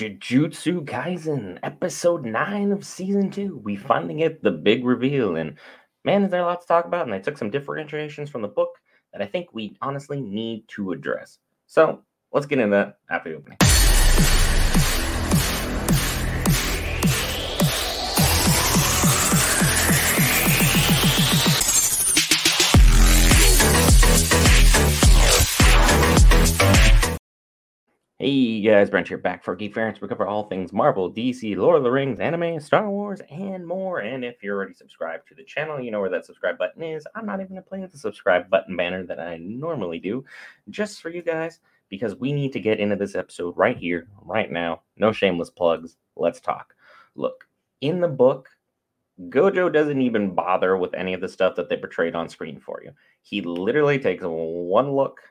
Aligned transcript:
Jujutsu 0.00 0.82
Kaisen, 0.86 1.58
episode 1.62 2.24
9 2.24 2.72
of 2.72 2.86
season 2.86 3.30
2. 3.30 3.60
We 3.62 3.76
finally 3.76 4.14
get 4.14 4.42
the 4.42 4.50
big 4.50 4.82
reveal, 4.82 5.36
and 5.36 5.58
man, 6.06 6.24
is 6.24 6.30
there 6.30 6.40
a 6.40 6.46
lot 6.46 6.62
to 6.62 6.66
talk 6.66 6.86
about. 6.86 7.04
And 7.04 7.12
they 7.12 7.18
took 7.18 7.36
some 7.36 7.50
differentiations 7.50 8.30
from 8.30 8.40
the 8.40 8.48
book 8.48 8.70
that 9.12 9.20
I 9.20 9.26
think 9.26 9.48
we 9.52 9.76
honestly 9.82 10.18
need 10.18 10.66
to 10.68 10.92
address. 10.92 11.38
So 11.66 12.00
let's 12.32 12.46
get 12.46 12.60
into 12.60 12.76
that 12.76 12.96
after 13.10 13.28
the 13.28 13.36
opening. 13.36 13.58
Hey 28.22 28.60
guys, 28.60 28.90
Brent 28.90 29.08
here 29.08 29.16
back 29.16 29.42
for 29.42 29.56
Geek 29.56 29.74
Ference. 29.74 29.98
We 29.98 30.06
cover 30.06 30.26
all 30.26 30.46
things 30.46 30.74
Marvel, 30.74 31.10
DC, 31.10 31.56
Lord 31.56 31.78
of 31.78 31.84
the 31.84 31.90
Rings, 31.90 32.20
anime, 32.20 32.60
Star 32.60 32.90
Wars, 32.90 33.22
and 33.30 33.66
more. 33.66 34.00
And 34.00 34.26
if 34.26 34.42
you're 34.42 34.58
already 34.58 34.74
subscribed 34.74 35.26
to 35.28 35.34
the 35.34 35.42
channel, 35.42 35.80
you 35.80 35.90
know 35.90 36.00
where 36.00 36.10
that 36.10 36.26
subscribe 36.26 36.58
button 36.58 36.82
is. 36.82 37.06
I'm 37.14 37.24
not 37.24 37.40
even 37.40 37.54
gonna 37.54 37.62
play 37.62 37.80
with 37.80 37.92
the 37.92 37.98
subscribe 37.98 38.50
button 38.50 38.76
banner 38.76 39.04
that 39.04 39.18
I 39.18 39.38
normally 39.38 40.00
do, 40.00 40.22
just 40.68 41.00
for 41.00 41.08
you 41.08 41.22
guys, 41.22 41.60
because 41.88 42.14
we 42.14 42.30
need 42.34 42.52
to 42.52 42.60
get 42.60 42.78
into 42.78 42.94
this 42.94 43.14
episode 43.14 43.56
right 43.56 43.78
here, 43.78 44.06
right 44.20 44.52
now. 44.52 44.82
No 44.98 45.12
shameless 45.12 45.48
plugs. 45.48 45.96
Let's 46.14 46.42
talk. 46.42 46.74
Look, 47.14 47.48
in 47.80 48.02
the 48.02 48.08
book, 48.08 48.50
Gojo 49.30 49.72
doesn't 49.72 50.02
even 50.02 50.34
bother 50.34 50.76
with 50.76 50.92
any 50.92 51.14
of 51.14 51.22
the 51.22 51.28
stuff 51.30 51.56
that 51.56 51.70
they 51.70 51.78
portrayed 51.78 52.14
on 52.14 52.28
screen 52.28 52.60
for 52.60 52.82
you. 52.84 52.92
He 53.22 53.40
literally 53.40 53.98
takes 53.98 54.24
one 54.26 54.92
look 54.92 55.22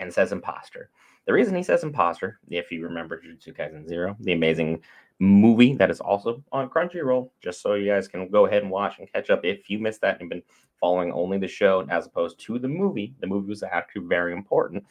and 0.00 0.12
says 0.12 0.32
imposter. 0.32 0.90
The 1.26 1.32
reason 1.32 1.56
he 1.56 1.62
says 1.62 1.82
imposter, 1.82 2.38
if 2.48 2.70
you 2.70 2.84
remember 2.84 3.20
Jujutsu 3.20 3.56
Kaisen 3.56 3.86
Zero, 3.86 4.16
the 4.20 4.32
amazing 4.32 4.82
movie 5.18 5.74
that 5.74 5.90
is 5.90 6.00
also 6.00 6.42
on 6.52 6.70
Crunchyroll, 6.70 7.30
just 7.42 7.60
so 7.60 7.74
you 7.74 7.90
guys 7.90 8.06
can 8.06 8.28
go 8.28 8.46
ahead 8.46 8.62
and 8.62 8.70
watch 8.70 8.98
and 8.98 9.12
catch 9.12 9.30
up 9.30 9.44
if 9.44 9.68
you 9.68 9.78
missed 9.78 10.00
that 10.02 10.20
and 10.20 10.30
been 10.30 10.42
following 10.80 11.10
only 11.10 11.38
the 11.38 11.48
show 11.48 11.84
as 11.90 12.06
opposed 12.06 12.38
to 12.40 12.58
the 12.58 12.68
movie. 12.68 13.14
The 13.20 13.26
movie 13.26 13.48
was 13.48 13.64
actually 13.64 14.06
very 14.06 14.32
important. 14.32 14.84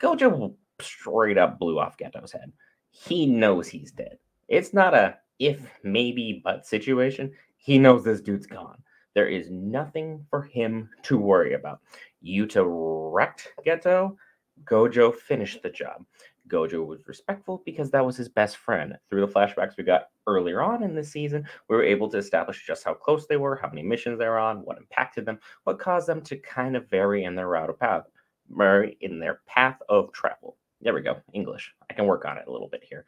Gojo 0.00 0.54
straight 0.80 1.38
up 1.38 1.58
blew 1.58 1.80
off 1.80 1.96
Geto's 1.96 2.32
head. 2.32 2.52
He 2.90 3.26
knows 3.26 3.66
he's 3.66 3.90
dead. 3.90 4.18
It's 4.48 4.72
not 4.72 4.94
a 4.94 5.18
if, 5.40 5.68
maybe, 5.82 6.40
but 6.44 6.66
situation. 6.66 7.32
He 7.56 7.78
knows 7.78 8.04
this 8.04 8.20
dude's 8.20 8.46
gone. 8.46 8.78
There 9.14 9.28
is 9.28 9.50
nothing 9.50 10.24
for 10.30 10.42
him 10.42 10.90
to 11.04 11.18
worry 11.18 11.54
about. 11.54 11.80
Yuta 12.24 12.64
wrecked 13.12 13.52
Geto 13.66 14.16
Gojo 14.62 15.14
finished 15.14 15.62
the 15.62 15.70
job. 15.70 16.04
Gojo 16.48 16.86
was 16.86 17.08
respectful 17.08 17.62
because 17.64 17.90
that 17.90 18.04
was 18.04 18.16
his 18.16 18.28
best 18.28 18.56
friend. 18.58 18.96
Through 19.08 19.22
the 19.22 19.32
flashbacks 19.32 19.76
we 19.76 19.84
got 19.84 20.08
earlier 20.26 20.62
on 20.62 20.82
in 20.82 20.94
the 20.94 21.02
season, 21.02 21.46
we 21.68 21.76
were 21.76 21.82
able 21.82 22.08
to 22.10 22.18
establish 22.18 22.66
just 22.66 22.84
how 22.84 22.94
close 22.94 23.26
they 23.26 23.36
were, 23.36 23.56
how 23.56 23.68
many 23.68 23.82
missions 23.82 24.18
they 24.18 24.28
were 24.28 24.38
on, 24.38 24.58
what 24.58 24.78
impacted 24.78 25.26
them, 25.26 25.38
what 25.64 25.78
caused 25.78 26.06
them 26.06 26.20
to 26.22 26.36
kind 26.36 26.76
of 26.76 26.88
vary 26.88 27.24
in 27.24 27.34
their 27.34 27.48
route 27.48 27.70
of 27.70 27.78
path, 27.78 28.04
vary 28.50 28.96
in 29.00 29.18
their 29.18 29.40
path 29.46 29.80
of 29.88 30.12
travel. 30.12 30.56
There 30.80 30.94
we 30.94 31.00
go, 31.00 31.16
English. 31.32 31.74
I 31.90 31.94
can 31.94 32.06
work 32.06 32.24
on 32.26 32.36
it 32.36 32.46
a 32.46 32.52
little 32.52 32.68
bit 32.68 32.84
here. 32.84 33.06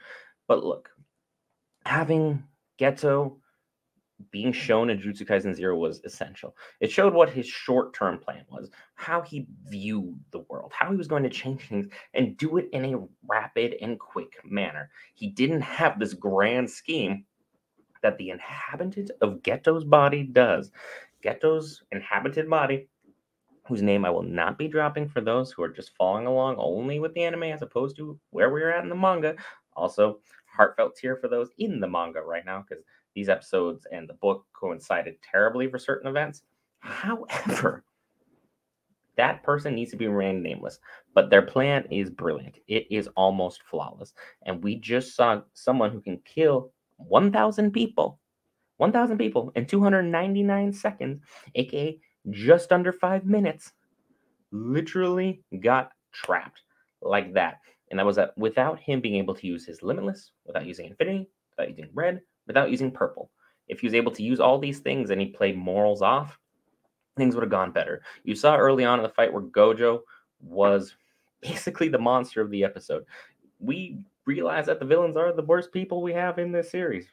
But 0.48 0.64
look, 0.64 0.90
having 1.84 2.42
Geto 2.78 3.36
being 4.30 4.52
shown 4.52 4.90
in 4.90 4.98
Jujutsu 4.98 5.26
Kaisen 5.26 5.54
Zero 5.54 5.76
was 5.76 6.00
essential. 6.04 6.56
It 6.80 6.90
showed 6.90 7.14
what 7.14 7.30
his 7.30 7.46
short 7.46 7.94
term 7.94 8.18
plan 8.18 8.44
was, 8.50 8.70
how 8.94 9.20
he 9.22 9.46
viewed 9.68 10.18
the 10.30 10.44
world, 10.48 10.72
how 10.74 10.90
he 10.90 10.96
was 10.96 11.08
going 11.08 11.22
to 11.22 11.28
change 11.28 11.68
things 11.68 11.88
and 12.14 12.36
do 12.36 12.56
it 12.56 12.68
in 12.72 12.94
a 12.94 13.06
rapid 13.28 13.76
and 13.80 13.98
quick 13.98 14.32
manner. 14.44 14.90
He 15.14 15.28
didn't 15.28 15.62
have 15.62 15.98
this 15.98 16.14
grand 16.14 16.70
scheme 16.70 17.24
that 18.02 18.18
the 18.18 18.30
inhabitant 18.30 19.10
of 19.20 19.42
Geto's 19.42 19.84
body 19.84 20.22
does. 20.22 20.70
Geto's 21.22 21.82
inhabited 21.92 22.48
body, 22.48 22.88
whose 23.66 23.82
name 23.82 24.04
I 24.04 24.10
will 24.10 24.22
not 24.22 24.58
be 24.58 24.68
dropping 24.68 25.08
for 25.08 25.20
those 25.20 25.50
who 25.50 25.62
are 25.62 25.68
just 25.68 25.96
following 25.96 26.26
along 26.26 26.56
only 26.58 27.00
with 27.00 27.14
the 27.14 27.24
anime 27.24 27.44
as 27.44 27.62
opposed 27.62 27.96
to 27.96 28.18
where 28.30 28.50
we're 28.50 28.70
at 28.70 28.84
in 28.84 28.88
the 28.88 28.94
manga. 28.94 29.34
Also, 29.74 30.20
heartfelt 30.46 30.96
tear 30.96 31.16
for 31.16 31.28
those 31.28 31.50
in 31.58 31.80
the 31.80 31.88
manga 31.88 32.20
right 32.20 32.46
now 32.46 32.64
because 32.66 32.82
these 33.16 33.28
episodes 33.28 33.86
and 33.90 34.08
the 34.08 34.14
book 34.14 34.46
coincided 34.52 35.16
terribly 35.28 35.68
for 35.68 35.78
certain 35.78 36.06
events. 36.06 36.42
However, 36.78 37.82
that 39.16 39.42
person 39.42 39.74
needs 39.74 39.90
to 39.90 39.96
be 39.96 40.06
remain 40.06 40.42
nameless, 40.42 40.78
but 41.14 41.30
their 41.30 41.42
plan 41.42 41.86
is 41.90 42.10
brilliant. 42.10 42.58
It 42.68 42.86
is 42.90 43.08
almost 43.16 43.62
flawless. 43.64 44.12
And 44.44 44.62
we 44.62 44.76
just 44.76 45.16
saw 45.16 45.40
someone 45.54 45.90
who 45.90 46.00
can 46.00 46.18
kill 46.24 46.70
1,000 46.98 47.72
people, 47.72 48.20
1,000 48.76 49.18
people 49.18 49.50
in 49.56 49.66
299 49.66 50.72
seconds, 50.72 51.22
aka 51.54 51.98
just 52.30 52.72
under 52.72 52.92
five 52.92 53.24
minutes, 53.24 53.72
literally 54.52 55.42
got 55.60 55.92
trapped 56.12 56.62
like 57.00 57.32
that. 57.32 57.60
And 57.90 57.98
that 57.98 58.06
was 58.06 58.16
that 58.16 58.36
without 58.36 58.78
him 58.80 59.00
being 59.00 59.16
able 59.16 59.34
to 59.34 59.46
use 59.46 59.64
his 59.64 59.82
limitless, 59.82 60.32
without 60.44 60.66
using 60.66 60.86
infinity, 60.86 61.28
without 61.56 61.70
using 61.70 61.88
red, 61.94 62.20
without 62.46 62.70
using 62.70 62.90
purple. 62.90 63.30
If 63.68 63.80
he 63.80 63.86
was 63.86 63.94
able 63.94 64.12
to 64.12 64.22
use 64.22 64.40
all 64.40 64.58
these 64.58 64.78
things 64.78 65.10
and 65.10 65.20
he 65.20 65.26
played 65.28 65.56
morals 65.56 66.02
off, 66.02 66.38
things 67.16 67.34
would 67.34 67.42
have 67.42 67.50
gone 67.50 67.72
better. 67.72 68.02
You 68.24 68.34
saw 68.34 68.56
early 68.56 68.84
on 68.84 68.98
in 68.98 69.02
the 69.02 69.08
fight 69.08 69.32
where 69.32 69.42
Gojo 69.42 70.00
was 70.40 70.94
basically 71.42 71.88
the 71.88 71.98
monster 71.98 72.40
of 72.40 72.50
the 72.50 72.64
episode. 72.64 73.04
We 73.58 73.98
realize 74.26 74.66
that 74.66 74.80
the 74.80 74.86
villains 74.86 75.16
are 75.16 75.32
the 75.32 75.42
worst 75.42 75.72
people 75.72 76.02
we 76.02 76.12
have 76.12 76.38
in 76.38 76.52
this 76.52 76.70
series. 76.70 77.06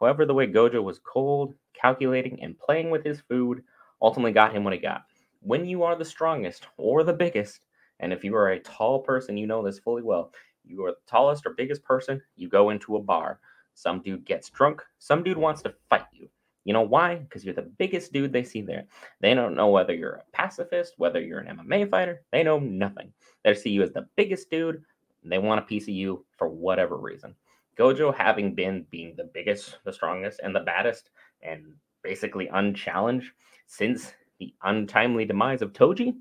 However, 0.00 0.24
the 0.24 0.34
way 0.34 0.46
Gojo 0.46 0.82
was 0.82 1.00
cold, 1.00 1.54
calculating, 1.74 2.40
and 2.42 2.58
playing 2.58 2.90
with 2.90 3.04
his 3.04 3.20
food 3.20 3.62
ultimately 4.00 4.32
got 4.32 4.54
him 4.54 4.64
what 4.64 4.72
he 4.72 4.78
got. 4.78 5.04
When 5.40 5.64
you 5.66 5.82
are 5.82 5.96
the 5.96 6.04
strongest 6.04 6.66
or 6.76 7.02
the 7.02 7.12
biggest, 7.12 7.60
and 8.00 8.12
if 8.12 8.22
you 8.22 8.34
are 8.36 8.50
a 8.50 8.60
tall 8.60 9.00
person, 9.00 9.36
you 9.36 9.46
know 9.46 9.62
this 9.62 9.78
fully 9.78 10.02
well. 10.02 10.32
You 10.64 10.84
are 10.84 10.92
the 10.92 10.98
tallest 11.06 11.46
or 11.46 11.54
biggest 11.54 11.82
person, 11.82 12.20
you 12.36 12.48
go 12.48 12.70
into 12.70 12.96
a 12.96 13.02
bar. 13.02 13.40
Some 13.78 14.00
dude 14.00 14.24
gets 14.24 14.50
drunk. 14.50 14.82
Some 14.98 15.22
dude 15.22 15.38
wants 15.38 15.62
to 15.62 15.72
fight 15.88 16.06
you. 16.12 16.28
You 16.64 16.72
know 16.72 16.82
why? 16.82 17.14
Because 17.14 17.44
you're 17.44 17.54
the 17.54 17.62
biggest 17.62 18.12
dude 18.12 18.32
they 18.32 18.42
see 18.42 18.60
there. 18.60 18.86
They 19.20 19.34
don't 19.34 19.54
know 19.54 19.68
whether 19.68 19.94
you're 19.94 20.14
a 20.14 20.24
pacifist, 20.32 20.94
whether 20.96 21.20
you're 21.20 21.38
an 21.38 21.56
MMA 21.56 21.88
fighter. 21.88 22.22
They 22.32 22.42
know 22.42 22.58
nothing. 22.58 23.12
They 23.44 23.54
see 23.54 23.70
you 23.70 23.84
as 23.84 23.92
the 23.92 24.08
biggest 24.16 24.50
dude. 24.50 24.82
they 25.24 25.38
want 25.38 25.60
a 25.60 25.64
piece 25.64 25.84
of 25.84 25.90
you 25.90 26.24
for 26.36 26.48
whatever 26.48 26.96
reason. 26.96 27.36
Gojo, 27.78 28.12
having 28.12 28.52
been 28.52 28.84
being 28.90 29.14
the 29.16 29.30
biggest, 29.32 29.78
the 29.84 29.92
strongest, 29.92 30.40
and 30.42 30.52
the 30.54 30.60
baddest, 30.60 31.10
and 31.40 31.64
basically 32.02 32.48
unchallenged 32.48 33.30
since 33.68 34.12
the 34.40 34.52
untimely 34.64 35.24
demise 35.24 35.62
of 35.62 35.72
Toji, 35.72 36.16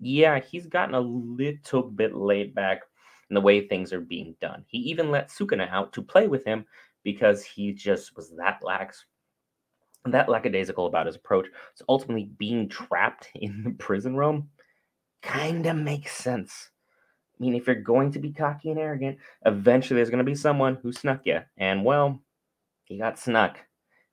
yeah, 0.00 0.38
he's 0.38 0.66
gotten 0.66 0.94
a 0.94 1.00
little 1.00 1.82
bit 1.82 2.14
laid 2.14 2.54
back 2.54 2.82
and 3.28 3.36
the 3.36 3.40
way 3.40 3.66
things 3.66 3.92
are 3.92 4.00
being 4.00 4.34
done. 4.40 4.64
He 4.66 4.78
even 4.78 5.10
let 5.10 5.30
Sukuna 5.30 5.70
out 5.70 5.92
to 5.94 6.02
play 6.02 6.28
with 6.28 6.44
him 6.44 6.64
because 7.02 7.44
he 7.44 7.72
just 7.72 8.16
was 8.16 8.30
that 8.36 8.60
lax, 8.62 9.04
that 10.06 10.28
lackadaisical 10.28 10.86
about 10.86 11.06
his 11.06 11.16
approach. 11.16 11.46
So 11.74 11.84
ultimately, 11.88 12.30
being 12.38 12.68
trapped 12.68 13.28
in 13.34 13.62
the 13.62 13.70
prison 13.70 14.16
room 14.16 14.48
kind 15.22 15.66
of 15.66 15.76
makes 15.76 16.12
sense. 16.16 16.70
I 17.38 17.42
mean, 17.42 17.54
if 17.54 17.66
you're 17.66 17.76
going 17.76 18.12
to 18.12 18.20
be 18.20 18.32
cocky 18.32 18.70
and 18.70 18.78
arrogant, 18.78 19.18
eventually 19.44 19.96
there's 19.96 20.10
going 20.10 20.18
to 20.18 20.24
be 20.24 20.36
someone 20.36 20.76
who 20.76 20.92
snuck 20.92 21.22
you. 21.24 21.40
And 21.56 21.84
well, 21.84 22.20
he 22.84 22.98
got 22.98 23.18
snuck. 23.18 23.58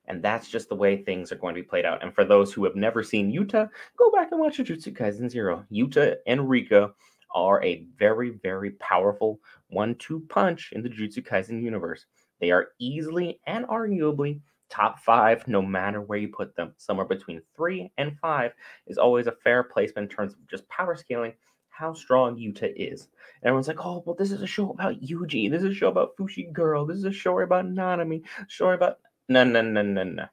And 0.06 0.20
that's 0.20 0.48
just 0.48 0.68
the 0.68 0.74
way 0.74 0.96
things 0.96 1.30
are 1.30 1.36
going 1.36 1.54
to 1.54 1.60
be 1.60 1.66
played 1.66 1.84
out. 1.84 2.02
And 2.02 2.12
for 2.12 2.24
those 2.24 2.52
who 2.52 2.64
have 2.64 2.74
never 2.74 3.04
seen 3.04 3.32
Yuta, 3.32 3.68
go 3.96 4.10
back 4.10 4.32
and 4.32 4.40
watch 4.40 4.58
Jujutsu 4.58 4.92
Kaisen 4.92 5.30
Zero. 5.30 5.64
Yuta 5.70 6.16
and 6.26 6.48
Rika 6.50 6.92
are 7.34 7.62
a 7.62 7.84
very, 7.98 8.30
very 8.42 8.72
powerful 8.72 9.40
one 9.68 9.94
two 9.96 10.20
punch 10.28 10.70
in 10.72 10.82
the 10.82 10.88
Jujutsu 10.88 11.26
Kaisen 11.26 11.62
universe. 11.62 12.06
They 12.40 12.50
are 12.50 12.68
easily 12.78 13.40
and 13.46 13.66
arguably 13.66 14.40
top 14.68 14.98
five, 15.00 15.46
no 15.46 15.60
matter 15.60 16.00
where 16.00 16.18
you 16.18 16.28
put 16.28 16.56
them. 16.56 16.72
Somewhere 16.78 17.06
between 17.06 17.42
three 17.54 17.92
and 17.98 18.18
five 18.18 18.52
is 18.86 18.98
always 18.98 19.26
a 19.26 19.36
fair 19.44 19.62
placement 19.62 20.10
in 20.10 20.16
terms 20.16 20.32
of 20.32 20.46
just 20.48 20.68
power 20.68 20.96
scaling, 20.96 21.34
how 21.68 21.92
strong 21.92 22.36
Yuta 22.36 22.72
is. 22.74 23.08
Everyone's 23.42 23.68
like, 23.68 23.84
oh, 23.84 24.02
well, 24.06 24.16
this 24.16 24.32
is 24.32 24.42
a 24.42 24.46
show 24.46 24.70
about 24.70 25.00
Yuji. 25.00 25.50
This 25.50 25.62
is 25.62 25.72
a 25.72 25.74
show 25.74 25.88
about 25.88 26.16
Fushiguro. 26.16 26.88
This 26.88 26.96
is 26.98 27.04
a 27.04 27.12
story 27.12 27.44
about 27.44 27.66
Nanami. 27.66 28.22
Story 28.48 28.74
about. 28.74 28.98
No, 29.28 29.44
no, 29.44 29.62
no, 29.62 29.82
no, 29.82 30.04
no. 30.04 30.26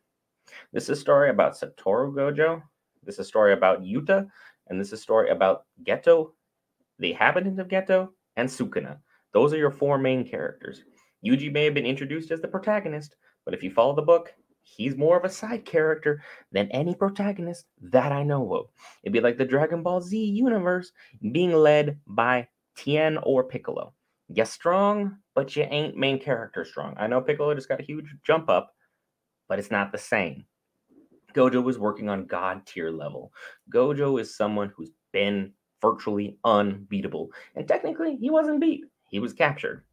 This 0.74 0.84
is 0.84 0.90
a 0.90 0.96
story 0.96 1.30
about 1.30 1.54
Satoru 1.54 2.14
Gojo. 2.14 2.62
This 3.04 3.16
is 3.16 3.20
a 3.20 3.26
story 3.26 3.54
about 3.54 3.84
Yuta. 3.84 4.28
And 4.68 4.80
this 4.80 4.88
is 4.88 4.94
a 4.94 4.98
story 4.98 5.30
about 5.30 5.66
Geto 5.84 6.32
the 7.00 7.12
inhabitant 7.12 7.60
of 7.60 7.68
Geto, 7.68 8.10
and 8.36 8.48
Sukuna. 8.48 8.98
Those 9.34 9.54
are 9.54 9.58
your 9.58 9.72
four 9.72 9.98
main 9.98 10.28
characters. 10.28 10.84
Yuji 11.26 11.52
may 11.52 11.66
have 11.66 11.74
been 11.74 11.86
introduced 11.86 12.32
as 12.32 12.42
the 12.42 12.48
protagonist, 12.48 13.16
but 13.46 13.54
if 13.54 13.64
you 13.64 13.72
follow 13.72 13.96
the 13.96 14.02
book, 14.02 14.34
he's 14.62 14.96
more 14.96 15.18
of 15.18 15.26
a 15.26 15.30
side 15.30 15.66
character 15.66 16.22
than 16.52 16.70
any 16.72 16.96
protagonist 16.96 17.66
that 17.82 18.12
I 18.12 18.24
know 18.24 18.54
of. 18.54 18.68
It'd 19.04 19.14
be 19.14 19.22
like 19.22 19.38
the 19.38 19.46
Dragon 19.46 19.84
Ball 19.84 20.02
Z 20.02 20.18
universe 20.18 20.92
being 21.32 21.54
led 21.54 22.00
by 22.08 22.48
Tien 22.78 23.18
or 23.24 23.44
Piccolo. 23.44 23.94
You're 24.30 24.46
strong, 24.46 25.18
but 25.36 25.56
you 25.56 25.64
ain't 25.64 25.98
main 25.98 26.20
character 26.20 26.64
strong. 26.64 26.94
I 26.98 27.08
know 27.08 27.22
Piccolo 27.22 27.54
just 27.56 27.68
got 27.68 27.80
a 27.80 27.84
huge 27.84 28.16
jump 28.24 28.50
up, 28.50 28.72
but 29.48 29.60
it's 29.60 29.72
not 29.72 29.92
the 29.92 29.98
same. 29.98 30.46
Gojo 31.34 31.64
was 31.64 31.78
working 31.78 32.10
on 32.10 32.26
god 32.26 32.66
tier 32.66 32.92
level. 32.92 33.32
Gojo 33.74 34.20
is 34.20 34.36
someone 34.36 34.72
who's 34.76 34.92
been 35.12 35.54
virtually 35.82 36.38
unbeatable. 36.44 37.32
And 37.56 37.68
technically, 37.68 38.16
he 38.16 38.30
wasn't 38.30 38.62
beat, 38.62 38.86
he 39.10 39.20
was 39.20 39.34
captured. 39.34 39.84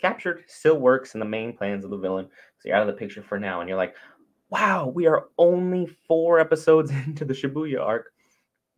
Captured 0.00 0.44
still 0.48 0.78
works 0.78 1.14
in 1.14 1.20
the 1.20 1.26
main 1.26 1.56
plans 1.56 1.84
of 1.84 1.90
the 1.90 1.96
villain. 1.96 2.26
So 2.58 2.68
you're 2.68 2.76
out 2.76 2.82
of 2.82 2.88
the 2.88 2.98
picture 2.98 3.22
for 3.22 3.38
now, 3.38 3.60
and 3.60 3.68
you're 3.68 3.78
like, 3.78 3.94
wow, 4.50 4.86
we 4.86 5.06
are 5.06 5.28
only 5.38 5.86
four 6.06 6.38
episodes 6.38 6.90
into 7.06 7.24
the 7.24 7.34
Shibuya 7.34 7.80
arc. 7.80 8.12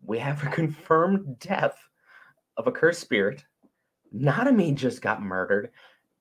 We 0.02 0.18
have 0.18 0.42
a 0.42 0.50
confirmed 0.50 1.38
death 1.38 1.76
of 2.56 2.66
a 2.66 2.72
cursed 2.72 3.00
spirit. 3.00 3.44
Nanami 4.14 4.74
just 4.74 5.02
got 5.02 5.22
murdered, 5.22 5.70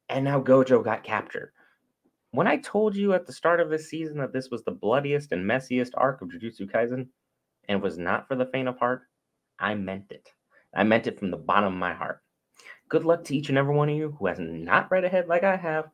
and 0.10 0.26
now 0.26 0.42
Gojo 0.42 0.84
got 0.84 1.04
captured. 1.04 1.52
When 2.32 2.48
I 2.48 2.58
told 2.58 2.96
you 2.96 3.14
at 3.14 3.26
the 3.26 3.32
start 3.32 3.62
of 3.62 3.70
this 3.70 3.90
season 3.90 4.18
that 4.18 4.34
this 4.34 4.50
was 4.50 4.64
the 4.64 4.72
bloodiest 4.72 5.32
and 5.32 5.50
messiest 5.50 5.92
arc 5.94 6.22
of 6.22 6.30
Jujutsu 6.30 6.70
Kaisen, 6.70 7.08
and 7.70 7.82
was 7.82 7.98
not 7.98 8.28
for 8.28 8.36
the 8.36 8.48
faint 8.48 8.68
of 8.68 8.78
heart, 8.78 9.04
I 9.60 9.76
meant 9.76 10.12
it. 10.12 10.32
I 10.74 10.84
meant 10.84 11.08
it 11.08 11.20
from 11.20 11.32
the 11.32 11.38
bottom 11.38 11.74
of 11.74 11.80
my 11.80 11.94
heart. 11.94 12.22
Good 12.90 13.04
luck 13.04 13.24
to 13.26 13.36
each 13.36 13.50
and 13.50 13.58
every 13.58 13.74
one 13.74 13.90
of 13.90 13.96
you 13.96 14.16
who 14.20 14.28
has 14.28 14.40
not 14.40 14.92
read 14.92 15.06
ahead 15.06 15.28
like 15.28 15.44
I 15.44 15.56
have, 15.56 15.90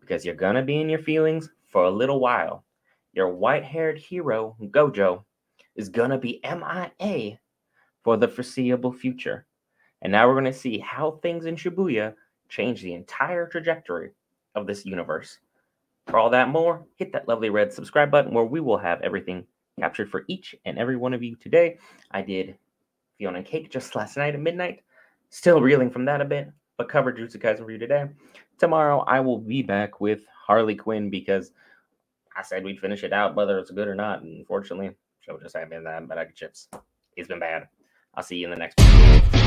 because 0.00 0.24
you're 0.24 0.34
gonna 0.34 0.62
be 0.62 0.80
in 0.80 0.88
your 0.88 1.02
feelings 1.02 1.50
for 1.68 1.84
a 1.84 1.90
little 1.90 2.20
while. 2.20 2.64
Your 3.12 3.28
white 3.28 3.64
haired 3.64 3.98
hero, 3.98 4.56
Gojo, 4.60 5.24
is 5.74 5.88
gonna 5.88 6.18
be 6.18 6.40
MIA 6.44 7.38
for 8.02 8.16
the 8.16 8.28
foreseeable 8.28 8.92
future. 8.92 9.46
And 10.02 10.12
now 10.12 10.28
we're 10.28 10.34
gonna 10.34 10.52
see 10.52 10.78
how 10.78 11.12
things 11.22 11.44
in 11.44 11.56
Shibuya 11.56 12.14
change 12.48 12.82
the 12.82 12.94
entire 12.94 13.46
trajectory 13.46 14.10
of 14.54 14.66
this 14.66 14.86
universe. 14.86 15.38
For 16.06 16.18
all 16.18 16.30
that 16.30 16.48
more, 16.48 16.84
hit 16.96 17.12
that 17.12 17.28
lovely 17.28 17.50
red 17.50 17.72
subscribe 17.72 18.10
button 18.10 18.32
where 18.32 18.44
we 18.44 18.60
will 18.60 18.78
have 18.78 19.00
everything 19.02 19.46
captured 19.78 20.10
for 20.10 20.24
each 20.28 20.54
and 20.64 20.78
every 20.78 20.96
one 20.96 21.14
of 21.14 21.22
you 21.22 21.36
today. 21.36 21.78
I 22.10 22.22
did 22.22 22.56
Fiona 23.20 23.38
and 23.38 23.46
Cake 23.46 23.70
just 23.70 23.94
last 23.94 24.16
night 24.16 24.34
at 24.34 24.40
midnight. 24.40 24.80
Still 25.28 25.60
reeling 25.60 25.90
from 25.90 26.06
that 26.06 26.22
a 26.22 26.24
bit, 26.24 26.50
but 26.78 26.88
covered 26.88 27.18
for 27.64 27.70
you 27.70 27.78
today. 27.78 28.06
Tomorrow 28.58 29.00
I 29.06 29.20
will 29.20 29.38
be 29.38 29.62
back 29.62 30.00
with 30.00 30.22
Harley 30.46 30.74
Quinn 30.74 31.10
because 31.10 31.52
I 32.34 32.42
said 32.42 32.64
we'd 32.64 32.80
finish 32.80 33.04
it 33.04 33.12
out 33.12 33.36
whether 33.36 33.58
it's 33.58 33.70
good 33.70 33.88
or 33.88 33.94
not. 33.94 34.22
And 34.22 34.38
unfortunately, 34.38 34.96
show 35.20 35.38
just 35.38 35.54
haven't 35.54 35.68
been 35.68 35.84
that 35.84 36.08
bag 36.08 36.28
of 36.28 36.34
chips. 36.34 36.68
It's 37.14 37.28
been 37.28 37.40
bad. 37.40 37.68
I'll 38.14 38.24
see 38.24 38.36
you 38.36 38.46
in 38.46 38.50
the 38.52 38.56
next 38.56 38.80
one. 38.80 39.39